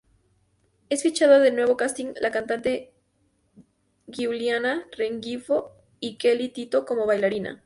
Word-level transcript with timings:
Es 0.89 1.03
fichada 1.03 1.45
en 1.47 1.53
nuevo 1.55 1.77
casting 1.77 2.15
la 2.19 2.31
cantante 2.31 2.91
Giuliana 4.07 4.87
Rengifo 4.97 5.73
y 5.99 6.17
Kelly 6.17 6.49
Tito 6.49 6.87
como 6.87 7.05
bailarina. 7.05 7.59